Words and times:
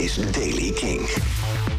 is 0.00 0.14
Daily 0.14 0.72
King. 0.72 1.00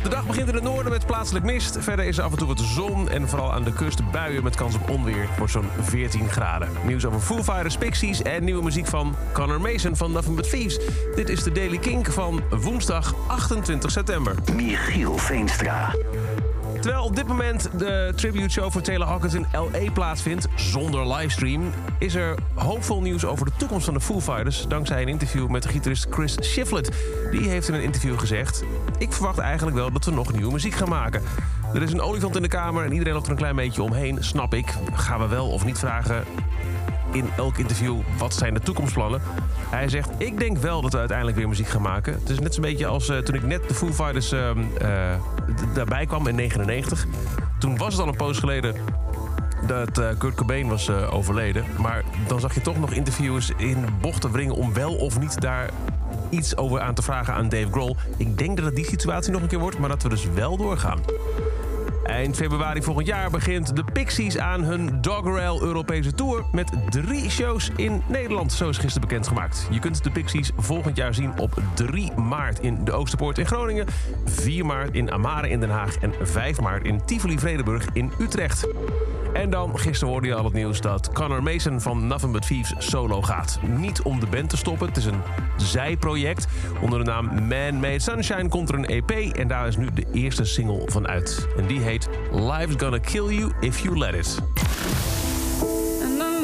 De 0.03 0.09
dag 0.09 0.27
begint 0.27 0.47
in 0.47 0.53
het 0.53 0.63
noorden 0.63 0.91
met 0.91 1.05
plaatselijk 1.05 1.45
mist. 1.45 1.77
Verder 1.79 2.05
is 2.05 2.17
er 2.17 2.23
af 2.23 2.31
en 2.31 2.37
toe 2.37 2.47
wat 2.47 2.59
zon 2.59 3.09
en 3.09 3.29
vooral 3.29 3.53
aan 3.53 3.63
de 3.63 3.73
kust 3.73 4.11
buien 4.11 4.43
met 4.43 4.55
kans 4.55 4.75
op 4.75 4.89
onweer 4.89 5.29
voor 5.37 5.49
zo'n 5.49 5.69
14 5.81 6.29
graden. 6.29 6.69
Nieuws 6.85 7.05
over 7.05 7.19
Foo 7.19 7.43
Fighters, 7.43 7.77
Pixies 7.77 8.21
en 8.21 8.43
nieuwe 8.43 8.63
muziek 8.63 8.87
van 8.87 9.15
Connor 9.33 9.61
Mason 9.61 9.95
van 9.95 10.11
Nothing 10.11 10.35
But 10.35 10.49
Thieves. 10.49 10.79
Dit 11.15 11.29
is 11.29 11.43
de 11.43 11.51
Daily 11.51 11.77
Kink 11.77 12.11
van 12.11 12.41
woensdag 12.49 13.15
28 13.27 13.91
september. 13.91 14.35
Michiel 14.55 15.17
Veenstra. 15.17 15.93
Terwijl 16.81 17.03
op 17.03 17.15
dit 17.15 17.27
moment 17.27 17.69
de 17.77 18.13
tribute 18.15 18.49
show 18.49 18.71
voor 18.71 18.81
Taylor 18.81 19.07
Hawkins 19.07 19.33
in 19.33 19.45
L.A. 19.51 19.91
plaatsvindt, 19.93 20.47
zonder 20.55 21.13
livestream, 21.13 21.71
is 21.97 22.15
er 22.15 22.35
hoopvol 22.53 23.01
nieuws 23.01 23.25
over 23.25 23.45
de 23.45 23.51
toekomst 23.57 23.85
van 23.85 23.93
de 23.93 23.99
Foo 23.99 24.21
Fighters. 24.21 24.65
Dankzij 24.67 25.01
een 25.01 25.07
interview 25.07 25.47
met 25.47 25.63
de 25.63 25.69
gitarist 25.69 26.07
Chris 26.09 26.37
Shiflett. 26.41 26.89
Die 27.31 27.49
heeft 27.49 27.67
in 27.67 27.73
een 27.73 27.83
interview 27.83 28.19
gezegd: 28.19 28.63
Ik 28.97 29.13
verwacht 29.13 29.37
eigenlijk 29.37 29.77
wel 29.77 29.91
dat 29.91 30.05
we 30.05 30.11
nog 30.11 30.33
nieuwe 30.33 30.51
muziek 30.51 30.73
gaan 30.73 30.89
maken. 30.89 31.21
Er 31.73 31.81
is 31.81 31.91
een 31.91 32.01
olifant 32.01 32.35
in 32.35 32.41
de 32.41 32.47
kamer 32.47 32.85
en 32.85 32.91
iedereen 32.91 33.13
loopt 33.13 33.25
er 33.25 33.31
een 33.31 33.37
klein 33.37 33.55
beetje 33.55 33.83
omheen, 33.83 34.23
snap 34.23 34.53
ik. 34.53 34.73
Gaan 34.93 35.19
we 35.19 35.27
wel 35.27 35.49
of 35.49 35.65
niet 35.65 35.79
vragen 35.79 36.23
in 37.11 37.29
elk 37.37 37.57
interview 37.57 37.97
wat 38.17 38.33
zijn 38.33 38.53
de 38.53 38.59
toekomstplannen. 38.59 39.21
Hij 39.69 39.89
zegt, 39.89 40.09
ik 40.17 40.39
denk 40.39 40.57
wel 40.57 40.81
dat 40.81 40.91
we 40.91 40.97
uiteindelijk 40.97 41.37
weer 41.37 41.47
muziek 41.47 41.67
gaan 41.67 41.81
maken. 41.81 42.13
Het 42.13 42.29
is 42.29 42.39
net 42.39 42.53
zo'n 42.53 42.63
beetje 42.63 42.87
als 42.87 43.09
eh, 43.09 43.17
toen 43.17 43.35
ik 43.35 43.43
net 43.43 43.67
de 43.67 43.73
Foo 43.73 43.93
Fighters 43.93 44.33
uh, 44.33 44.49
uh, 44.81 45.13
daarbij 45.73 46.05
kwam 46.05 46.27
in 46.27 46.35
99. 46.35 47.05
Toen 47.59 47.77
was 47.77 47.93
het 47.93 48.01
al 48.01 48.07
een 48.07 48.15
poos 48.15 48.39
geleden 48.39 48.75
dat 49.67 49.99
uh, 49.99 50.09
Kurt 50.17 50.35
Cobain 50.35 50.67
was 50.67 50.89
overleden. 50.89 51.65
Maar 51.77 52.03
dan 52.27 52.39
zag 52.39 52.53
je 52.53 52.61
toch 52.61 52.79
nog 52.79 52.91
interviews 52.91 53.51
in 53.57 53.85
bochten 54.01 54.31
wringen... 54.31 54.55
om 54.55 54.73
wel 54.73 54.95
of 54.95 55.19
niet 55.19 55.41
daar 55.41 55.69
iets 56.29 56.57
over 56.57 56.79
aan 56.79 56.93
te 56.93 57.01
vragen 57.01 57.33
aan 57.33 57.49
Dave 57.49 57.71
Grohl. 57.71 57.95
Ik 58.17 58.37
denk 58.37 58.57
dat 58.57 58.65
het 58.65 58.75
die 58.75 58.85
situatie 58.85 59.31
nog 59.31 59.41
een 59.41 59.47
keer 59.47 59.59
wordt, 59.59 59.79
maar 59.79 59.89
dat 59.89 60.03
we 60.03 60.09
dus 60.09 60.25
wel 60.33 60.57
doorgaan. 60.57 60.99
Eind 62.03 62.35
februari 62.35 62.81
volgend 62.81 63.07
jaar 63.07 63.29
begint 63.29 63.75
de 63.75 63.83
Pixies 63.93 64.37
aan 64.37 64.63
hun 64.63 65.01
Doggerel 65.01 65.61
Europese 65.61 66.13
Tour... 66.13 66.45
met 66.51 66.71
drie 66.89 67.29
shows 67.29 67.71
in 67.75 68.01
Nederland, 68.07 68.53
zo 68.53 68.69
is 68.69 68.77
gisteren 68.77 69.07
bekendgemaakt. 69.07 69.67
Je 69.71 69.79
kunt 69.79 70.03
de 70.03 70.11
Pixies 70.11 70.51
volgend 70.57 70.97
jaar 70.97 71.13
zien 71.13 71.39
op 71.39 71.61
3 71.73 72.11
maart 72.11 72.59
in 72.59 72.83
de 72.83 72.91
Oosterpoort 72.91 73.37
in 73.37 73.45
Groningen... 73.45 73.85
4 74.25 74.65
maart 74.65 74.93
in 74.93 75.11
Amare 75.11 75.49
in 75.49 75.59
Den 75.59 75.69
Haag 75.69 75.97
en 75.97 76.13
5 76.21 76.61
maart 76.61 76.85
in 76.85 77.05
Tivoli-Vredenburg 77.05 77.85
in 77.93 78.11
Utrecht. 78.19 78.67
En 79.33 79.49
dan, 79.49 79.79
gisteren 79.79 80.13
hoorde 80.13 80.27
je 80.27 80.35
al 80.35 80.43
het 80.43 80.53
nieuws 80.53 80.81
dat 80.81 81.11
Connor 81.13 81.43
Mason 81.43 81.81
van 81.81 82.07
Nothing 82.07 82.31
But 82.31 82.47
Thieves 82.47 82.73
solo 82.77 83.21
gaat. 83.21 83.59
Niet 83.77 84.01
om 84.01 84.19
de 84.19 84.25
band 84.25 84.49
te 84.49 84.57
stoppen, 84.57 84.87
het 84.87 84.97
is 84.97 85.05
een 85.05 85.21
zijproject. 85.57 86.47
Onder 86.81 86.99
de 86.99 87.05
naam 87.05 87.25
Man 87.25 87.79
Made 87.79 87.99
Sunshine 87.99 88.49
komt 88.49 88.69
er 88.69 88.75
een 88.75 88.85
EP 88.85 89.11
en 89.11 89.47
daar 89.47 89.67
is 89.67 89.77
nu 89.77 89.87
de 89.93 90.05
eerste 90.13 90.45
single 90.45 90.81
van 90.85 91.07
uit. 91.07 91.47
En 91.57 91.67
die 91.67 91.79
heet 91.79 92.09
Life's 92.31 92.75
Gonna 92.77 92.99
Kill 92.99 93.27
You 93.27 93.51
If 93.59 93.79
You 93.79 93.97
Let 93.97 94.13
It. 94.13 94.39
And 96.03 96.21
I 96.21 96.41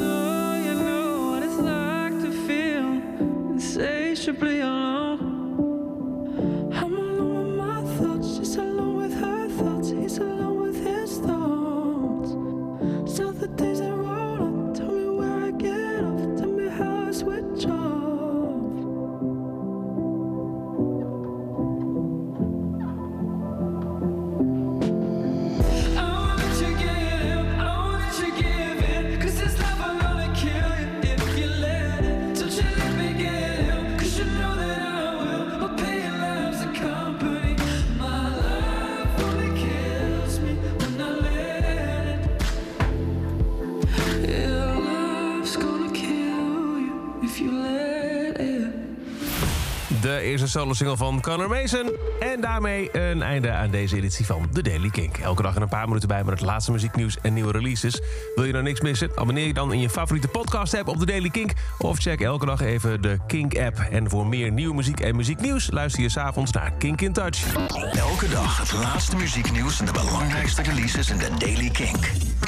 De 50.01 50.19
eerste 50.19 50.47
solo-single 50.47 50.97
van 50.97 51.22
Connor 51.22 51.50
Mason. 51.50 51.91
En 52.19 52.41
daarmee 52.41 52.97
een 52.97 53.22
einde 53.22 53.51
aan 53.51 53.69
deze 53.69 53.95
editie 53.95 54.25
van 54.25 54.50
The 54.53 54.61
Daily 54.61 54.89
Kink. 54.89 55.17
Elke 55.17 55.41
dag 55.41 55.56
een 55.56 55.67
paar 55.67 55.88
minuten 55.88 56.07
bij 56.07 56.23
met 56.23 56.33
het 56.39 56.41
laatste 56.41 56.72
muzieknieuws 56.72 57.17
en 57.22 57.33
nieuwe 57.33 57.51
releases. 57.51 58.00
Wil 58.35 58.44
je 58.44 58.51
nou 58.51 58.63
niks 58.63 58.81
missen? 58.81 59.11
Abonneer 59.16 59.47
je 59.47 59.53
dan 59.53 59.73
in 59.73 59.79
je 59.79 59.89
favoriete 59.89 60.27
podcast-app 60.27 60.88
op 60.88 61.00
The 61.00 61.06
Daily 61.06 61.29
Kink. 61.29 61.51
Of 61.77 61.97
check 61.97 62.22
elke 62.22 62.45
dag 62.45 62.61
even 62.61 63.01
de 63.01 63.17
Kink-app. 63.27 63.79
En 63.91 64.09
voor 64.09 64.27
meer 64.27 64.51
nieuwe 64.51 64.75
muziek 64.75 65.00
en 65.00 65.16
muzieknieuws... 65.16 65.72
luister 65.72 66.01
je 66.01 66.09
s'avonds 66.09 66.51
naar 66.51 66.72
Kink 66.77 67.01
in 67.01 67.13
Touch. 67.13 67.56
Elke 67.94 68.29
dag 68.29 68.57
het 68.57 68.73
laatste 68.73 69.16
muzieknieuws 69.16 69.79
en 69.79 69.85
de 69.85 69.91
belangrijkste 69.91 70.61
releases 70.61 71.09
in 71.09 71.17
de 71.17 71.29
Daily 71.38 71.69
Kink. 71.69 72.11